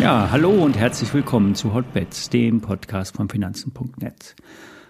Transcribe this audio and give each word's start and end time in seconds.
Ja, 0.00 0.30
hallo 0.30 0.50
und 0.50 0.78
herzlich 0.78 1.12
willkommen 1.12 1.54
zu 1.54 1.74
Hotbets, 1.74 2.30
dem 2.30 2.60
Podcast 2.60 3.16
von 3.16 3.28
Finanzen.net. 3.28 4.36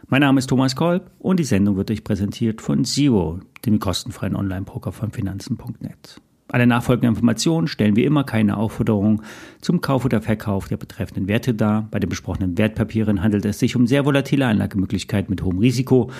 Mein 0.07 0.21
Name 0.21 0.39
ist 0.39 0.49
Thomas 0.49 0.77
Kolb 0.77 1.11
und 1.19 1.41
die 1.41 1.45
Sendung 1.45 1.77
wird 1.77 1.91
euch 1.91 2.05
präsentiert 2.05 2.63
von 2.63 2.85
Zero, 2.85 3.41
dem 3.67 3.81
kostenfreien 3.81 4.37
Online-Broker 4.37 4.93
von 4.93 5.11
Finanzen.net. 5.11 6.21
Alle 6.51 6.67
nachfolgenden 6.67 7.11
Informationen 7.11 7.69
stellen 7.69 7.97
wie 7.97 8.05
immer 8.05 8.25
keine 8.25 8.57
Aufforderung 8.57 9.23
zum 9.61 9.81
Kauf 9.81 10.05
oder 10.05 10.23
Verkauf 10.23 10.69
der 10.69 10.77
betreffenden 10.79 11.29
Werte 11.29 11.53
dar. 11.53 11.89
Bei 11.91 11.99
den 11.99 12.09
besprochenen 12.09 12.57
Wertpapieren 12.57 13.23
handelt 13.23 13.45
es 13.45 13.59
sich 13.59 13.77
um 13.77 13.87
sehr 13.87 14.07
volatile 14.07 14.47
Anlagemöglichkeiten 14.47 15.31
mit 15.31 15.43
hohem 15.43 15.59
Risiko. 15.59 16.11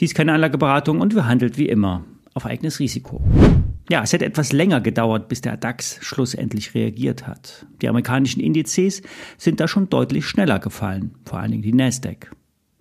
Dies 0.00 0.10
ist 0.10 0.16
keine 0.16 0.32
Anlageberatung 0.32 1.00
und 1.00 1.14
wir 1.14 1.26
handelt 1.26 1.56
wie 1.56 1.68
immer 1.68 2.04
auf 2.34 2.46
eigenes 2.46 2.78
Risiko. 2.78 3.22
Ja, 3.90 4.04
es 4.04 4.12
hätte 4.12 4.24
etwas 4.24 4.52
länger 4.52 4.80
gedauert, 4.80 5.26
bis 5.26 5.40
der 5.40 5.56
DAX 5.56 5.98
schlussendlich 6.00 6.74
reagiert 6.74 7.26
hat. 7.26 7.66
Die 7.82 7.88
amerikanischen 7.88 8.38
Indizes 8.38 9.02
sind 9.36 9.58
da 9.58 9.66
schon 9.66 9.90
deutlich 9.90 10.26
schneller 10.26 10.60
gefallen, 10.60 11.16
vor 11.24 11.40
allen 11.40 11.50
Dingen 11.50 11.64
die 11.64 11.72
Nasdaq. 11.72 12.30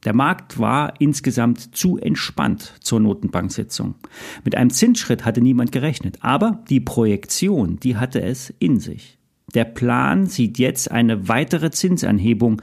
Der 0.06 0.14
Markt 0.14 0.60
war 0.60 0.94
insgesamt 1.00 1.76
zu 1.76 1.98
entspannt 1.98 2.76
zur 2.82 3.00
Notenbanksitzung. 3.00 3.96
Mit 4.46 4.54
einem 4.56 4.70
Zinsschritt 4.70 5.26
hatte 5.26 5.42
niemand 5.42 5.72
gerechnet, 5.72 6.20
aber 6.22 6.64
die 6.70 6.80
Projektion, 6.80 7.80
die 7.80 7.98
hatte 7.98 8.22
es 8.22 8.54
in 8.60 8.80
sich. 8.80 9.18
Der 9.56 9.66
Plan 9.66 10.28
sieht 10.28 10.60
jetzt 10.60 10.92
eine 10.92 11.28
weitere 11.28 11.72
Zinsanhebung 11.72 12.62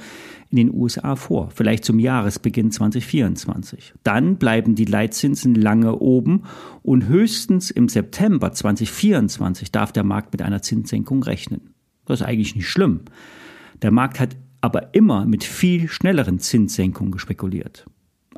in 0.51 0.57
den 0.57 0.73
USA 0.73 1.17
vor, 1.17 1.51
vielleicht 1.51 1.85
zum 1.85 1.99
Jahresbeginn 1.99 2.71
2024. 2.71 3.95
Dann 4.03 4.37
bleiben 4.37 4.75
die 4.75 4.85
Leitzinsen 4.85 5.55
lange 5.55 5.99
oben 5.99 6.45
und 6.83 7.09
höchstens 7.09 7.71
im 7.71 7.89
September 7.89 8.53
2024 8.53 9.73
darf 9.73 9.93
der 9.93 10.05
Markt 10.05 10.33
mit 10.33 10.43
einer 10.43 10.63
Zinssenkung 10.63 11.23
rechnen. 11.23 11.75
Das 12.05 12.21
ist 12.21 12.27
eigentlich 12.27 12.55
nicht 12.55 12.69
schlimm. 12.69 13.03
Der 13.83 13.91
Markt 13.91 14.21
hat 14.21 14.37
aber 14.61 14.95
immer 14.95 15.27
mit 15.27 15.45
viel 15.45 15.89
schnelleren 15.89 16.39
Zinssenkungen 16.39 17.19
spekuliert. 17.19 17.87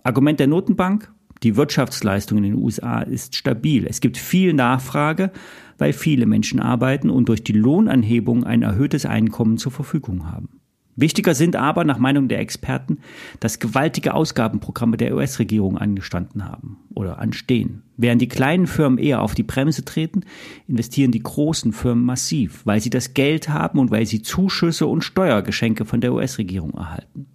Argument 0.03 0.41
der 0.41 0.47
Notenbank, 0.47 1.13
die 1.43 1.57
Wirtschaftsleistung 1.57 2.39
in 2.39 2.45
den 2.45 2.55
USA 2.55 3.01
ist 3.01 3.37
stabil. 3.37 3.87
Es 3.87 4.01
gibt 4.01 4.17
viel 4.17 4.55
Nachfrage, 4.55 5.31
weil 5.77 5.93
viele 5.93 6.27
Menschen 6.27 6.59
arbeiten 6.59 7.11
und 7.11 7.29
durch 7.29 7.45
die 7.45 7.53
Lohnanhebung 7.53 8.45
ein 8.45 8.63
erhöhtes 8.63 9.07
Einkommen 9.07 9.59
zur 9.59 9.71
Verfügung 9.71 10.31
haben. 10.31 10.61
Wichtiger 10.99 11.37
sind 11.37 11.55
aber, 11.55 11.85
nach 11.85 11.99
Meinung 11.99 12.27
der 12.27 12.41
Experten, 12.41 12.99
dass 13.39 13.61
gewaltige 13.61 14.15
Ausgabenprogramme 14.15 14.97
der 14.97 15.15
US-Regierung 15.15 15.79
angestanden 15.79 16.45
haben 16.45 16.79
oder 16.93 17.21
anstehen. 17.21 17.85
Während 17.97 18.21
die 18.21 18.27
kleinen 18.27 18.67
Firmen 18.67 18.99
eher 18.99 19.23
auf 19.23 19.37
die 19.37 19.45
Bremse 19.45 19.85
treten, 19.85 20.23
investieren 20.67 21.13
die 21.13 21.23
großen 21.23 21.73
Firmen 21.73 22.05
massiv, 22.05 22.63
weil 22.65 22.81
sie 22.81 22.91
das 22.91 23.15
Geld 23.15 23.49
haben 23.49 23.79
und 23.79 23.93
weil 23.93 24.07
sie 24.07 24.23
Zuschüsse 24.23 24.89
und 24.89 25.03
Steuergeschenke 25.03 25.85
von 25.85 26.01
der 26.01 26.13
US-Regierung 26.13 26.75
erhalten. 26.75 27.27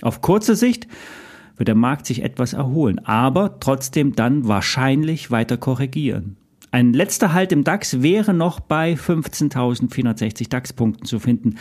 Auf 0.00 0.22
kurze 0.22 0.56
Sicht 0.56 0.88
wird 1.56 1.68
der 1.68 1.74
Markt 1.74 2.06
sich 2.06 2.22
etwas 2.22 2.54
erholen, 2.54 3.00
aber 3.00 3.60
trotzdem 3.60 4.16
dann 4.16 4.48
wahrscheinlich 4.48 5.30
weiter 5.30 5.58
korrigieren. 5.58 6.38
Ein 6.70 6.94
letzter 6.94 7.34
Halt 7.34 7.52
im 7.52 7.64
DAX 7.64 8.00
wäre 8.00 8.32
noch 8.32 8.60
bei 8.60 8.94
15.460 8.94 10.48
DAX-Punkten 10.48 11.04
zu 11.04 11.18
finden. 11.18 11.56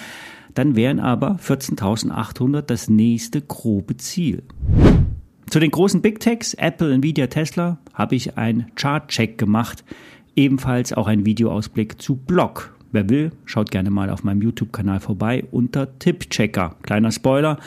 Dann 0.54 0.76
wären 0.76 1.00
aber 1.00 1.38
14.800 1.38 2.62
das 2.62 2.90
nächste 2.90 3.42
grobe 3.42 3.98
Ziel. 3.98 4.44
Zu 5.50 5.60
den 5.60 5.72
großen 5.72 6.02
Big 6.02 6.20
Techs, 6.20 6.54
Apple, 6.54 6.94
Nvidia, 6.94 7.28
Tesla, 7.28 7.80
habe 7.94 8.16
ich 8.16 8.38
einen 8.38 8.68
Chart-Check 8.76 9.38
gemacht. 9.38 9.84
Ebenfalls 10.36 10.94
auch 10.94 11.08
ein 11.08 11.26
Videoausblick 11.26 12.02
zu 12.02 12.16
Block. 12.16 12.76
Wer 12.92 13.10
will, 13.10 13.32
schaut 13.46 13.72
gerne 13.72 13.90
mal 13.90 14.10
auf 14.10 14.24
meinem 14.24 14.42
YouTube-Kanal 14.42 15.00
vorbei 15.00 15.46
unter 15.52 15.98
Tipp-Checker. 16.00 16.76
Kleiner 16.82 17.12
Spoiler, 17.12 17.58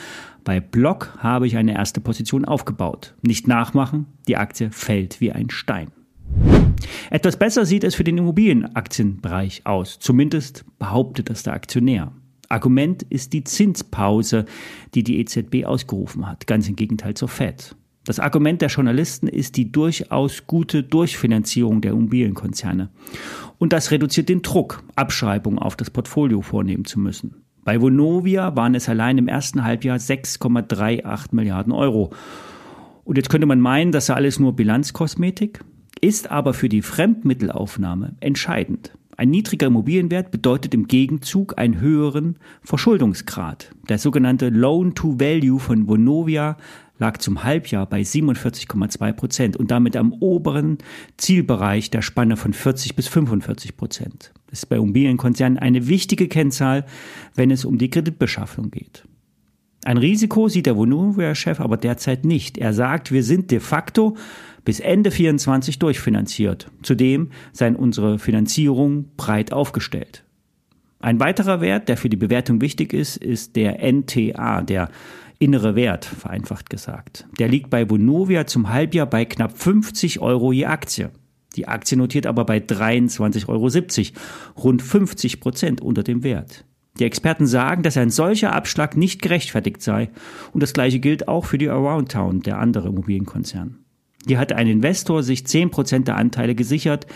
bei 0.43 0.59
Block 0.59 1.17
habe 1.19 1.47
ich 1.47 1.55
eine 1.55 1.73
erste 1.73 2.01
Position 2.01 2.45
aufgebaut. 2.45 3.15
Nicht 3.21 3.47
nachmachen, 3.47 4.07
die 4.27 4.37
Aktie 4.37 4.71
fällt 4.71 5.21
wie 5.21 5.31
ein 5.31 5.49
Stein. 5.49 5.91
Etwas 7.09 7.37
besser 7.37 7.65
sieht 7.65 7.83
es 7.83 7.95
für 7.95 8.03
den 8.03 8.17
Immobilienaktienbereich 8.17 9.65
aus. 9.65 9.99
Zumindest 9.99 10.65
behauptet 10.79 11.29
das 11.29 11.43
der 11.43 11.53
Aktionär. 11.53 12.11
Argument 12.53 13.03
ist 13.03 13.33
die 13.33 13.43
Zinspause, 13.43 14.45
die 14.93 15.03
die 15.03 15.19
EZB 15.19 15.65
ausgerufen 15.65 16.27
hat, 16.27 16.47
ganz 16.47 16.69
im 16.69 16.75
Gegenteil 16.75 17.15
zur 17.15 17.27
Fed. 17.27 17.75
Das 18.05 18.19
Argument 18.19 18.61
der 18.61 18.69
Journalisten 18.69 19.27
ist 19.27 19.57
die 19.57 19.71
durchaus 19.71 20.45
gute 20.45 20.83
Durchfinanzierung 20.83 21.81
der 21.81 21.93
Immobilienkonzerne. 21.93 22.89
Und 23.57 23.73
das 23.73 23.91
reduziert 23.91 24.29
den 24.29 24.41
Druck, 24.41 24.83
Abschreibungen 24.95 25.57
auf 25.57 25.75
das 25.75 25.89
Portfolio 25.89 26.41
vornehmen 26.41 26.85
zu 26.85 26.99
müssen. 26.99 27.43
Bei 27.63 27.81
Vonovia 27.81 28.55
waren 28.55 28.75
es 28.75 28.89
allein 28.89 29.17
im 29.17 29.29
ersten 29.29 29.63
Halbjahr 29.63 29.97
6,38 29.97 31.29
Milliarden 31.31 31.71
Euro. 31.71 32.11
Und 33.05 33.17
jetzt 33.17 33.29
könnte 33.29 33.47
man 33.47 33.61
meinen, 33.61 33.91
das 33.93 34.07
sei 34.07 34.15
alles 34.15 34.37
nur 34.37 34.53
Bilanzkosmetik, 34.53 35.61
ist 36.01 36.29
aber 36.29 36.53
für 36.53 36.67
die 36.67 36.81
Fremdmittelaufnahme 36.81 38.15
entscheidend. 38.19 38.91
Ein 39.15 39.29
niedriger 39.29 39.67
Immobilienwert 39.67 40.31
bedeutet 40.31 40.73
im 40.73 40.87
Gegenzug 40.87 41.57
einen 41.57 41.79
höheren 41.79 42.37
Verschuldungsgrad. 42.63 43.71
Der 43.87 43.99
sogenannte 43.99 44.49
Loan-to-Value 44.49 45.59
von 45.59 45.87
Vonovia 45.87 46.57
lag 46.97 47.17
zum 47.17 47.43
Halbjahr 47.43 47.85
bei 47.85 48.01
47,2 48.01 49.13
Prozent 49.13 49.57
und 49.57 49.71
damit 49.71 49.95
am 49.95 50.13
oberen 50.13 50.77
Zielbereich 51.17 51.91
der 51.91 52.01
Spanne 52.01 52.37
von 52.37 52.53
40 52.53 52.95
bis 52.95 53.07
45 53.07 53.77
Prozent. 53.77 54.31
Das 54.47 54.59
ist 54.59 54.65
bei 54.67 54.77
Immobilienkonzernen 54.77 55.59
eine 55.59 55.87
wichtige 55.87 56.27
Kennzahl, 56.27 56.85
wenn 57.35 57.51
es 57.51 57.65
um 57.65 57.77
die 57.77 57.89
Kreditbeschaffung 57.89 58.71
geht. 58.71 59.03
Ein 59.85 59.97
Risiko 59.97 60.47
sieht 60.47 60.65
der 60.65 60.77
Vonovia-Chef 60.77 61.59
aber 61.59 61.75
derzeit 61.77 62.23
nicht. 62.23 62.57
Er 62.57 62.73
sagt, 62.73 63.11
wir 63.11 63.23
sind 63.23 63.51
de 63.51 63.59
facto 63.59 64.15
bis 64.65 64.79
Ende 64.79 65.11
24 65.11 65.79
durchfinanziert. 65.79 66.71
Zudem 66.81 67.31
seien 67.51 67.75
unsere 67.75 68.19
Finanzierungen 68.19 69.11
breit 69.17 69.51
aufgestellt. 69.51 70.23
Ein 70.99 71.19
weiterer 71.19 71.59
Wert, 71.59 71.89
der 71.89 71.97
für 71.97 72.09
die 72.09 72.17
Bewertung 72.17 72.61
wichtig 72.61 72.93
ist, 72.93 73.17
ist 73.17 73.57
der 73.57 73.83
NTA, 73.83 74.61
der 74.61 74.89
innere 75.37 75.75
Wert, 75.75 76.05
vereinfacht 76.05 76.69
gesagt. 76.69 77.27
Der 77.39 77.49
liegt 77.49 77.69
bei 77.69 77.89
Vonovia 77.89 78.47
zum 78.47 78.69
Halbjahr 78.69 79.07
bei 79.07 79.25
knapp 79.25 79.57
50 79.57 80.21
Euro 80.21 80.53
je 80.53 80.65
Aktie. 80.65 81.09
Die 81.57 81.67
Aktie 81.67 81.97
notiert 81.97 82.25
aber 82.25 82.45
bei 82.45 82.57
23,70 82.57 83.49
Euro, 83.49 84.63
rund 84.63 84.81
50 84.81 85.41
Prozent 85.41 85.81
unter 85.81 86.03
dem 86.03 86.23
Wert. 86.23 86.65
Die 86.99 87.05
Experten 87.05 87.47
sagen, 87.47 87.83
dass 87.83 87.97
ein 87.97 88.09
solcher 88.09 88.53
Abschlag 88.53 88.95
nicht 88.95 89.21
gerechtfertigt 89.21 89.81
sei. 89.81 90.09
Und 90.53 90.63
das 90.63 90.73
gleiche 90.73 90.99
gilt 90.99 91.27
auch 91.27 91.45
für 91.45 91.57
die 91.57 91.69
Aroundtown, 91.69 92.41
der 92.41 92.59
andere 92.59 92.89
Immobilienkonzern. 92.89 93.82
Hier 94.27 94.39
hat 94.39 94.53
ein 94.53 94.67
Investor 94.67 95.23
sich 95.23 95.41
10% 95.41 96.05
der 96.05 96.17
Anteile 96.17 96.55
gesichert, 96.55 97.07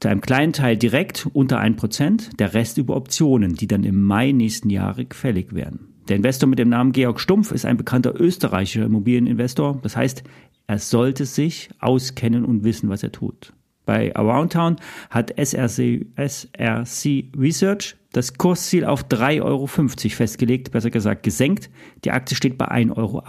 zu 0.00 0.08
einem 0.08 0.20
kleinen 0.20 0.52
Teil 0.52 0.76
direkt 0.76 1.28
unter 1.32 1.60
1%, 1.60 2.36
der 2.36 2.54
Rest 2.54 2.78
über 2.78 2.96
Optionen, 2.96 3.54
die 3.54 3.66
dann 3.66 3.84
im 3.84 4.02
Mai 4.02 4.32
nächsten 4.32 4.70
Jahres 4.70 5.06
fällig 5.12 5.54
werden. 5.54 5.94
Der 6.08 6.16
Investor 6.16 6.48
mit 6.48 6.58
dem 6.58 6.68
Namen 6.68 6.92
Georg 6.92 7.20
Stumpf 7.20 7.52
ist 7.52 7.64
ein 7.64 7.76
bekannter 7.76 8.20
österreichischer 8.20 8.84
Immobilieninvestor. 8.84 9.78
Das 9.82 9.96
heißt, 9.96 10.22
er 10.66 10.78
sollte 10.78 11.24
sich 11.24 11.70
auskennen 11.78 12.44
und 12.44 12.64
wissen, 12.64 12.88
was 12.88 13.02
er 13.02 13.12
tut. 13.12 13.52
Bei 13.86 14.14
Aroundtown 14.14 14.76
hat 15.10 15.34
SRC, 15.36 16.06
SRC 16.16 17.30
Research 17.38 17.96
das 18.14 18.34
Kursziel 18.34 18.84
auf 18.84 19.02
3,50 19.04 19.42
Euro 19.42 19.66
festgelegt, 19.66 20.70
besser 20.70 20.90
gesagt 20.90 21.24
gesenkt. 21.24 21.68
Die 22.04 22.12
Aktie 22.12 22.36
steht 22.36 22.56
bei 22.56 22.70
1,80 22.70 22.96
Euro. 22.96 23.22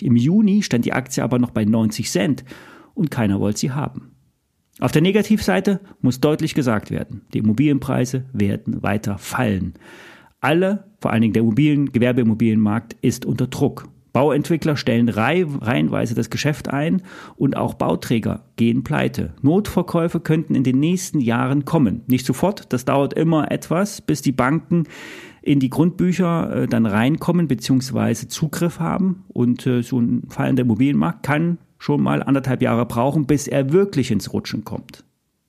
Im 0.00 0.16
Juni 0.16 0.62
stand 0.62 0.86
die 0.86 0.94
Aktie 0.94 1.22
aber 1.22 1.38
noch 1.38 1.50
bei 1.50 1.64
90 1.64 2.10
Cent 2.10 2.44
und 2.94 3.10
keiner 3.10 3.38
wollte 3.38 3.60
sie 3.60 3.72
haben. 3.72 4.12
Auf 4.80 4.92
der 4.92 5.02
Negativseite 5.02 5.80
muss 6.00 6.20
deutlich 6.20 6.54
gesagt 6.54 6.90
werden, 6.90 7.20
die 7.34 7.38
Immobilienpreise 7.38 8.24
werden 8.32 8.82
weiter 8.82 9.18
fallen. 9.18 9.74
Alle, 10.40 10.84
vor 11.00 11.12
allen 11.12 11.20
Dingen 11.20 11.34
der 11.34 11.42
Immobilien, 11.42 11.92
Gewerbeimmobilienmarkt 11.92 12.96
ist 13.02 13.26
unter 13.26 13.46
Druck. 13.46 13.88
Bauentwickler 14.12 14.76
stellen 14.76 15.08
reihenweise 15.08 16.14
das 16.14 16.30
Geschäft 16.30 16.68
ein 16.68 17.02
und 17.36 17.56
auch 17.56 17.74
Bauträger 17.74 18.44
gehen 18.56 18.82
pleite. 18.82 19.34
Notverkäufe 19.42 20.20
könnten 20.20 20.54
in 20.54 20.64
den 20.64 20.80
nächsten 20.80 21.20
Jahren 21.20 21.64
kommen. 21.64 22.02
Nicht 22.06 22.26
sofort, 22.26 22.72
das 22.72 22.84
dauert 22.84 23.14
immer 23.14 23.50
etwas, 23.50 24.00
bis 24.00 24.22
die 24.22 24.32
Banken 24.32 24.84
in 25.42 25.60
die 25.60 25.70
Grundbücher 25.70 26.62
äh, 26.62 26.66
dann 26.66 26.86
reinkommen 26.86 27.48
bzw. 27.48 28.28
Zugriff 28.28 28.78
haben. 28.80 29.24
Und 29.28 29.66
äh, 29.66 29.82
so 29.82 30.00
ein 30.00 30.24
fallender 30.28 30.62
Immobilienmarkt 30.62 31.22
kann 31.22 31.58
schon 31.78 32.02
mal 32.02 32.22
anderthalb 32.22 32.62
Jahre 32.62 32.86
brauchen, 32.86 33.26
bis 33.26 33.48
er 33.48 33.72
wirklich 33.72 34.10
ins 34.10 34.32
Rutschen 34.32 34.64
kommt. 34.64 35.04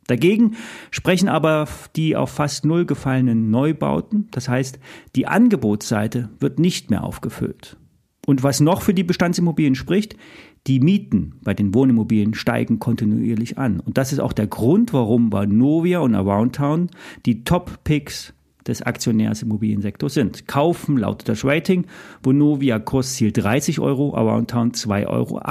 Dagegen 0.07 0.55
sprechen 0.89 1.29
aber 1.29 1.67
die 1.95 2.15
auf 2.15 2.31
fast 2.31 2.65
null 2.65 2.85
gefallenen 2.85 3.49
Neubauten. 3.49 4.27
Das 4.31 4.49
heißt, 4.49 4.79
die 5.15 5.27
Angebotsseite 5.27 6.29
wird 6.39 6.59
nicht 6.59 6.89
mehr 6.89 7.03
aufgefüllt. 7.03 7.77
Und 8.25 8.43
was 8.43 8.59
noch 8.59 8.81
für 8.81 8.93
die 8.93 9.03
Bestandsimmobilien 9.03 9.75
spricht, 9.75 10.15
Die 10.67 10.79
Mieten 10.79 11.33
bei 11.41 11.55
den 11.55 11.73
Wohnimmobilien 11.73 12.35
steigen 12.35 12.77
kontinuierlich 12.77 13.57
an. 13.57 13.79
Und 13.79 13.97
das 13.97 14.13
ist 14.13 14.19
auch 14.19 14.33
der 14.33 14.45
Grund, 14.45 14.93
warum 14.93 15.31
Vonovia 15.31 15.99
und 15.99 16.13
Aroundtown 16.13 16.91
die 17.25 17.43
Top-Picks 17.43 18.33
des 18.67 18.83
Aktionärs 18.83 19.41
im 19.41 19.47
Immobiliensektor 19.47 20.07
sind. 20.07 20.47
Kaufen 20.47 20.97
lautet 20.97 21.29
das 21.29 21.43
Rating, 21.43 21.87
Vonovia 22.21 22.77
Kursziel 22.77 23.31
30 23.31 23.79
Euro, 23.79 24.15
Aroundtown 24.15 24.73
2,80 24.73 25.07
Euro. 25.07 25.41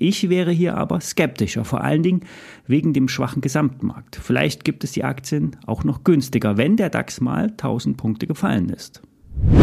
Ich 0.00 0.28
wäre 0.28 0.50
hier 0.50 0.76
aber 0.76 1.00
skeptischer, 1.00 1.64
vor 1.64 1.82
allen 1.82 2.02
Dingen 2.02 2.20
wegen 2.66 2.92
dem 2.92 3.08
schwachen 3.08 3.40
Gesamtmarkt. 3.40 4.16
Vielleicht 4.16 4.66
gibt 4.66 4.84
es 4.84 4.92
die 4.92 5.04
Aktien 5.04 5.56
auch 5.64 5.82
noch 5.82 6.04
günstiger, 6.04 6.58
wenn 6.58 6.76
der 6.76 6.90
DAX 6.90 7.22
mal 7.22 7.46
1000 7.46 7.96
Punkte 7.96 8.26
gefallen 8.26 8.68
ist. 8.68 9.00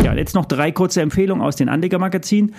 Ja, 0.03 0.13
jetzt 0.13 0.35
noch 0.35 0.45
drei 0.45 0.71
kurze 0.71 1.01
Empfehlungen 1.01 1.43
aus 1.43 1.55
den 1.55 1.69
Anlegermagazinen. 1.69 2.53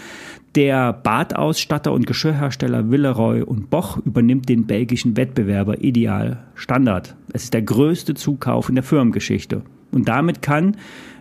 Der 0.54 0.92
Badausstatter 0.92 1.92
und 1.92 2.06
Geschirrhersteller 2.06 2.90
Villeroy 2.90 3.42
und 3.42 3.70
Boch 3.70 3.98
übernimmt 4.04 4.48
den 4.48 4.66
belgischen 4.66 5.16
Wettbewerber 5.16 5.82
Ideal 5.82 6.44
Standard. 6.54 7.14
Es 7.32 7.44
ist 7.44 7.54
der 7.54 7.62
größte 7.62 8.14
Zukauf 8.14 8.68
in 8.68 8.74
der 8.74 8.84
Firmengeschichte. 8.84 9.62
Und 9.92 10.08
damit 10.08 10.42
kann 10.42 10.76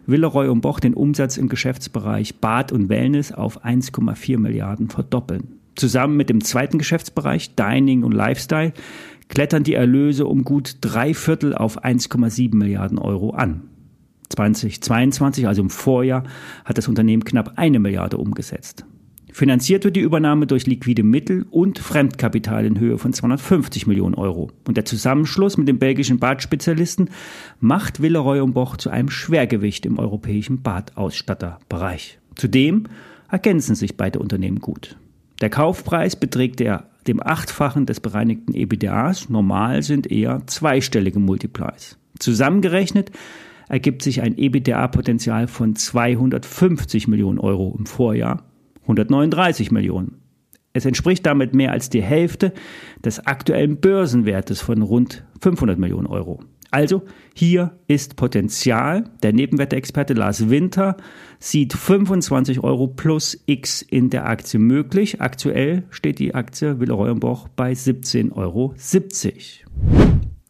Villeroy 0.07 0.47
und 0.47 0.61
Boch 0.61 0.79
den 0.79 0.93
Umsatz 0.93 1.37
im 1.37 1.49
Geschäftsbereich 1.49 2.35
Bad 2.39 2.71
und 2.71 2.89
Wellness 2.89 3.31
auf 3.31 3.63
1,4 3.63 4.37
Milliarden 4.39 4.89
verdoppeln. 4.89 5.59
Zusammen 5.75 6.15
mit 6.15 6.29
dem 6.29 6.43
zweiten 6.43 6.77
Geschäftsbereich 6.77 7.55
Dining 7.55 8.03
und 8.03 8.13
Lifestyle 8.13 8.73
klettern 9.27 9.63
die 9.63 9.73
Erlöse 9.73 10.25
um 10.25 10.43
gut 10.43 10.77
drei 10.81 11.13
Viertel 11.13 11.53
auf 11.53 11.83
1,7 11.83 12.55
Milliarden 12.55 12.99
Euro 12.99 13.31
an. 13.31 13.63
2022, 14.29 15.47
also 15.47 15.61
im 15.61 15.69
Vorjahr, 15.69 16.23
hat 16.63 16.77
das 16.77 16.87
Unternehmen 16.87 17.23
knapp 17.23 17.53
eine 17.55 17.79
Milliarde 17.79 18.17
umgesetzt. 18.17 18.85
Finanziert 19.35 19.83
wird 19.83 19.97
die 19.97 20.01
Übernahme 20.01 20.47
durch 20.47 20.65
liquide 20.65 21.03
Mittel 21.03 21.45
und 21.51 21.77
Fremdkapital 21.77 22.65
in 22.65 22.79
Höhe 22.79 22.97
von 22.97 23.11
250 23.11 23.85
Millionen 23.85 24.15
Euro. 24.15 24.49
Und 24.65 24.77
der 24.77 24.85
Zusammenschluss 24.85 25.57
mit 25.57 25.67
dem 25.67 25.77
belgischen 25.77 26.19
Badspezialisten 26.19 27.09
macht 27.59 28.01
Villeroy 28.01 28.39
und 28.39 28.53
Boch 28.53 28.77
zu 28.77 28.89
einem 28.89 29.09
Schwergewicht 29.09 29.85
im 29.85 29.99
europäischen 29.99 30.61
Badausstatterbereich. 30.61 32.17
Zudem 32.35 32.85
ergänzen 33.29 33.75
sich 33.75 33.97
beide 33.97 34.19
Unternehmen 34.19 34.59
gut. 34.59 34.95
Der 35.41 35.49
Kaufpreis 35.49 36.15
beträgt 36.15 36.61
der 36.61 36.89
dem 37.07 37.21
Achtfachen 37.21 37.85
des 37.85 37.99
bereinigten 37.99 38.53
EBDAs. 38.53 39.29
Normal 39.29 39.83
sind 39.83 40.09
eher 40.09 40.43
zweistellige 40.47 41.19
Multiplies. 41.19 41.97
Zusammengerechnet 42.19 43.11
ergibt 43.69 44.01
sich 44.01 44.21
ein 44.21 44.37
EBITDA-Potenzial 44.37 45.47
von 45.47 45.75
250 45.75 47.07
Millionen 47.07 47.39
Euro 47.39 47.75
im 47.77 47.85
Vorjahr 47.85 48.43
139 48.83 49.71
Millionen. 49.71 50.21
Es 50.73 50.85
entspricht 50.85 51.25
damit 51.25 51.55
mehr 51.55 51.71
als 51.71 51.89
die 51.89 52.03
Hälfte 52.03 52.53
des 53.03 53.25
aktuellen 53.25 53.77
Börsenwertes 53.79 54.61
von 54.61 54.81
rund 54.81 55.23
500 55.41 55.79
Millionen 55.79 56.07
Euro. 56.07 56.41
Also 56.69 57.03
hier 57.33 57.79
ist 57.87 58.17
Potenzial. 58.17 59.05
Der 59.23 59.31
Nebenwerteexperte 59.31 60.13
Lars 60.13 60.49
Winter 60.49 60.97
sieht 61.39 61.71
25 61.71 62.59
Euro 62.61 62.87
plus 62.87 63.41
X 63.45 63.81
in 63.81 64.09
der 64.09 64.27
Aktie 64.27 64.59
möglich. 64.59 65.21
Aktuell 65.21 65.83
steht 65.89 66.19
die 66.19 66.35
Aktie 66.35 66.81
Villeroy 66.81 67.13
Boch 67.13 67.47
bei 67.47 67.71
17,70 67.71 68.35
Euro. 68.35 68.73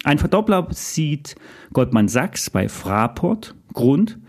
Ein 0.06 0.20
Verdoppler 0.20 0.68
sieht 0.70 1.36
Goldman 1.74 2.08
Sachs 2.08 2.52
bei 2.52 2.70
Fraport. 2.70 3.56
Grund 3.74 4.20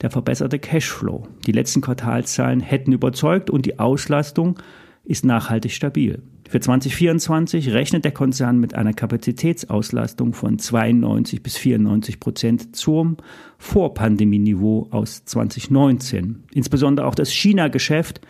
der 0.00 0.10
verbesserte 0.10 0.58
Cashflow. 0.58 1.28
Die 1.46 1.52
letzten 1.52 1.82
Quartalzahlen 1.82 2.58
hätten 2.58 2.90
überzeugt 2.90 3.48
und 3.48 3.64
die 3.64 3.78
Auslastung 3.78 4.58
ist 5.04 5.24
nachhaltig 5.24 5.70
stabil. 5.70 6.20
Für 6.48 6.58
2024 6.58 7.72
rechnet 7.72 8.04
der 8.04 8.10
Konzern 8.10 8.58
mit 8.58 8.74
einer 8.74 8.92
Kapazitätsauslastung 8.92 10.32
von 10.32 10.58
92 10.58 11.44
bis 11.44 11.56
94 11.58 12.18
Prozent 12.18 12.74
zum 12.74 13.16
Vorpandemieniveau 13.58 14.88
aus 14.90 15.24
2019. 15.26 16.42
Insbesondere 16.52 17.06
auch 17.06 17.14
das 17.14 17.30
China-Geschäft, 17.30 18.20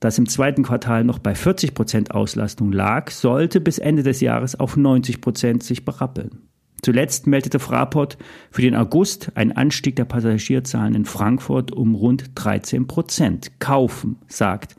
das 0.00 0.18
im 0.18 0.28
zweiten 0.28 0.62
Quartal 0.62 1.04
noch 1.04 1.18
bei 1.18 1.34
40 1.34 1.74
Prozent 1.74 2.10
Auslastung 2.12 2.72
lag, 2.72 3.10
sollte 3.10 3.60
bis 3.60 3.78
Ende 3.78 4.02
des 4.02 4.20
Jahres 4.20 4.58
auf 4.58 4.76
90 4.76 5.20
Prozent 5.20 5.62
sich 5.62 5.84
berappeln. 5.84 6.48
Zuletzt 6.82 7.26
meldete 7.26 7.58
Fraport 7.58 8.18
für 8.50 8.62
den 8.62 8.76
August 8.76 9.32
einen 9.34 9.52
Anstieg 9.52 9.96
der 9.96 10.04
Passagierzahlen 10.04 10.94
in 10.94 11.04
Frankfurt 11.04 11.72
um 11.72 11.94
rund 11.94 12.30
13 12.36 12.86
Prozent. 12.86 13.58
Kaufen, 13.58 14.16
sagt 14.28 14.76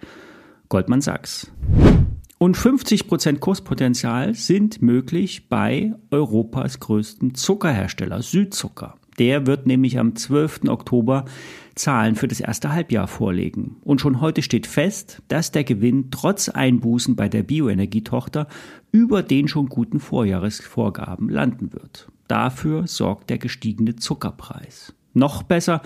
Goldman 0.70 1.02
Sachs. 1.02 1.52
Und 2.38 2.56
50 2.56 3.08
Prozent 3.08 3.42
Kurspotenzial 3.42 4.34
sind 4.34 4.82
möglich 4.82 5.50
bei 5.50 5.94
Europas 6.10 6.80
größten 6.80 7.36
Zuckerhersteller, 7.36 8.22
Südzucker. 8.22 8.99
Der 9.20 9.46
wird 9.46 9.68
nämlich 9.68 10.00
am 10.00 10.16
12. 10.16 10.62
Oktober 10.70 11.26
Zahlen 11.76 12.16
für 12.16 12.28
das 12.28 12.40
erste 12.40 12.72
Halbjahr 12.72 13.08
vorlegen. 13.08 13.78
Und 13.84 14.02
schon 14.02 14.22
heute 14.22 14.42
steht 14.42 14.66
fest, 14.66 15.22
dass 15.28 15.52
der 15.52 15.64
Gewinn 15.64 16.10
trotz 16.10 16.50
Einbußen 16.50 17.16
bei 17.16 17.30
der 17.30 17.44
Bioenergietochter 17.44 18.48
über 18.92 19.22
den 19.22 19.48
schon 19.48 19.68
guten 19.68 20.00
Vorjahresvorgaben 20.00 21.30
landen 21.30 21.74
wird. 21.74 22.10
Dafür 22.28 22.88
sorgt 22.88 23.30
der 23.30 23.38
gestiegene 23.38 23.96
Zuckerpreis. 23.96 24.94
Noch 25.14 25.44
besser 25.44 25.82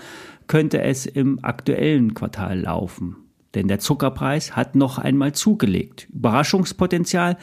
könnte 0.46 0.80
es 0.82 1.06
im 1.06 1.42
aktuellen 1.42 2.14
Quartal 2.14 2.60
laufen, 2.60 3.16
denn 3.54 3.68
der 3.68 3.78
Zuckerpreis 3.78 4.54
hat 4.54 4.74
noch 4.74 4.98
einmal 4.98 5.32
zugelegt. 5.32 6.08
Überraschungspotenzial 6.12 7.36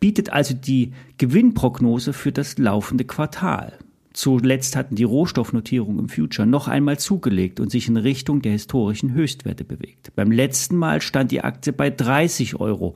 bietet 0.00 0.30
also 0.30 0.54
die 0.54 0.92
Gewinnprognose 1.18 2.12
für 2.12 2.32
das 2.32 2.56
laufende 2.56 3.04
Quartal. 3.04 3.78
Zuletzt 4.18 4.74
hatten 4.74 4.96
die 4.96 5.04
Rohstoffnotierungen 5.04 6.00
im 6.00 6.08
Future 6.08 6.44
noch 6.44 6.66
einmal 6.66 6.98
zugelegt 6.98 7.60
und 7.60 7.70
sich 7.70 7.86
in 7.86 7.96
Richtung 7.96 8.42
der 8.42 8.50
historischen 8.50 9.12
Höchstwerte 9.12 9.62
bewegt. 9.62 10.10
Beim 10.16 10.32
letzten 10.32 10.74
Mal 10.74 11.00
stand 11.00 11.30
die 11.30 11.42
Aktie 11.42 11.72
bei 11.72 11.88
30 11.88 12.58
Euro, 12.58 12.94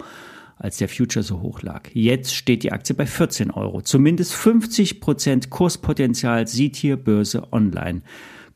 als 0.56 0.78
der 0.78 0.88
Future 0.88 1.22
so 1.22 1.40
hoch 1.40 1.62
lag. 1.62 1.88
Jetzt 1.94 2.34
steht 2.34 2.64
die 2.64 2.72
Aktie 2.72 2.96
bei 2.96 3.06
14 3.06 3.52
Euro. 3.52 3.82
Zumindest 3.82 4.34
50 4.34 5.00
Prozent 5.00 5.48
Kurspotenzial 5.48 6.48
sieht 6.48 6.74
hier 6.74 6.96
Börse 6.96 7.52
Online. 7.52 8.02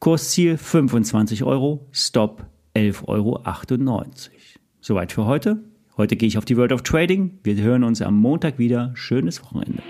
Kursziel 0.01 0.59
25 0.59 1.45
Euro, 1.45 1.87
Stop 1.93 2.47
11,98 2.75 3.07
Euro. 3.07 3.45
Soweit 4.81 5.13
für 5.13 5.27
heute. 5.27 5.63
Heute 5.97 6.17
gehe 6.17 6.27
ich 6.27 6.37
auf 6.37 6.45
die 6.45 6.57
World 6.57 6.73
of 6.73 6.83
Trading. 6.83 7.39
Wir 7.45 7.55
hören 7.59 7.85
uns 7.85 8.03
am 8.03 8.19
Montag 8.19 8.59
wieder. 8.59 8.91
Schönes 8.97 9.41
Wochenende. 9.45 9.85